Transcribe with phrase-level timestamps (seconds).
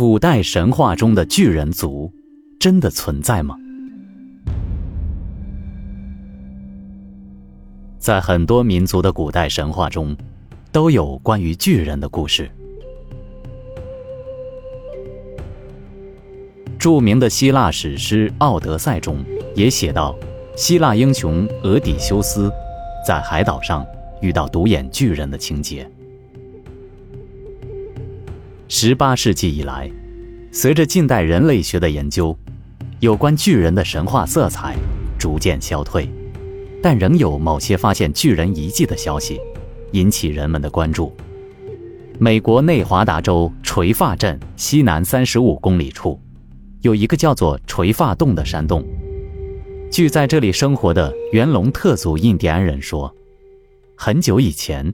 [0.00, 2.10] 古代神话中的巨人族
[2.58, 3.54] 真的存在吗？
[7.98, 10.16] 在很多民族的古代神话中，
[10.72, 12.50] 都有关于巨人的故事。
[16.78, 19.22] 著名的希腊史诗《奥德赛》中
[19.54, 20.18] 也写到，
[20.56, 22.50] 希腊英雄俄底修斯
[23.06, 23.84] 在海岛上
[24.22, 25.86] 遇到独眼巨人的情节。
[28.72, 29.90] 十八世纪以来，
[30.52, 32.36] 随着近代人类学的研究，
[32.98, 34.74] 有关巨人的神话色彩
[35.16, 36.08] 逐渐消退，
[36.82, 39.40] 但仍有某些发现巨人遗迹的消息
[39.92, 41.14] 引起人们的关注。
[42.18, 46.20] 美国内华达州垂发镇西南三十五公里处，
[46.80, 48.84] 有一个叫做垂发洞的山洞。
[49.88, 53.14] 据在这里生活的元龙特族印第安人说，
[53.96, 54.92] 很久以前，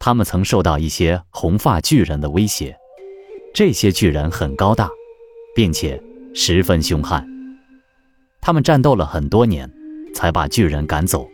[0.00, 2.76] 他们曾受到一些红发巨人的威胁。
[3.54, 4.88] 这些巨人很高大，
[5.54, 6.00] 并且
[6.34, 7.26] 十分凶悍。
[8.40, 9.68] 他们战斗了很多年，
[10.14, 11.28] 才把巨人赶走。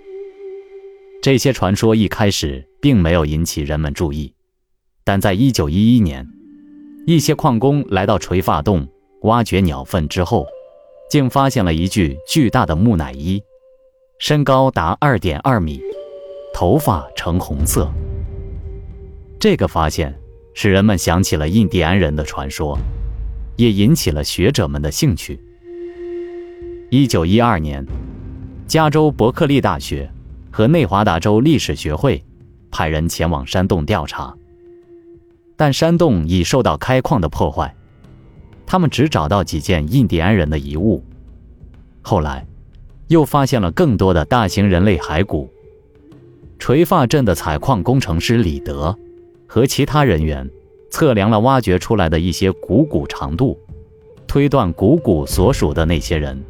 [1.20, 4.32] 这些传说一开始并没有引起人们注意，
[5.04, 6.26] 但在1911年，
[7.06, 8.88] 一些矿工来到垂发洞
[9.22, 10.46] 挖掘鸟粪之后，
[11.10, 13.42] 竟发现了一具巨大的木乃伊，
[14.18, 15.82] 身高达2.2米，
[16.54, 17.90] 头发呈红色。
[19.38, 20.18] 这个发现。
[20.54, 22.78] 使人们想起了印第安人的传说，
[23.56, 25.38] 也引起了学者们的兴趣。
[26.90, 27.84] 一九一二年，
[28.66, 30.08] 加州伯克利大学
[30.52, 32.22] 和内华达州历史学会
[32.70, 34.32] 派人前往山洞调查，
[35.56, 37.74] 但山洞已受到开矿的破坏，
[38.64, 41.02] 他们只找到几件印第安人的遗物。
[42.00, 42.46] 后来，
[43.08, 45.52] 又发现了更多的大型人类骸骨。
[46.60, 48.96] 垂发镇的采矿工程师李德。
[49.54, 50.50] 和其他人员
[50.90, 53.56] 测量了挖掘出来的一些股骨长度，
[54.26, 56.42] 推断股骨所属的那些人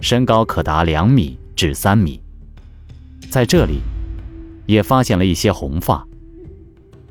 [0.00, 2.20] 身高可达两米至三米。
[3.28, 3.80] 在这里，
[4.64, 6.06] 也发现了一些红发。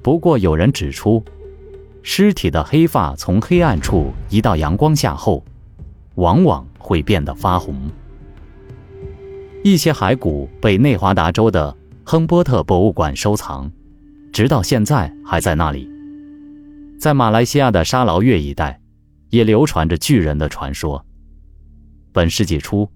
[0.02, 1.22] 不过有人指出，
[2.02, 5.44] 尸体的黑发从黑暗处移到阳光下后，
[6.16, 7.75] 往往会变得发红。
[9.66, 11.75] 一些骸骨被内华达州的
[12.06, 13.70] 亨波特博物馆收藏。
[14.31, 15.90] 直到现在还在那里。
[17.00, 18.80] 在马来西亚的沙劳越一带，
[19.30, 21.03] 也流传着巨人的传说。
[22.12, 22.90] 本世纪初，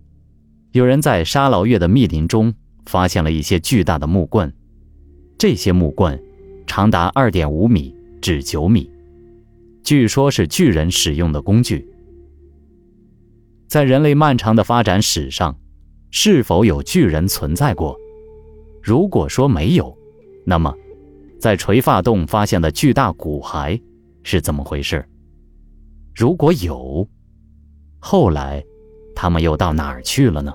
[0.72, 2.54] 有人在沙劳越的密林中
[2.86, 4.54] 发现了一些巨大的木棍，
[5.38, 6.22] 这些木棍
[6.68, 8.92] 长达二点五米至九米，
[9.84, 11.88] 据说是巨人使用的工具。
[13.68, 15.58] 在人类漫长的发展史上，
[16.12, 17.98] 是否有巨人存在过？
[18.84, 19.98] 如果说没有，
[20.46, 20.74] 那么。
[21.46, 23.80] 在垂发洞发现的巨大骨骸
[24.24, 25.08] 是怎么回事？
[26.16, 27.08] 如果有，
[28.00, 28.66] 后来
[29.16, 30.52] 他们又到哪儿去了呢？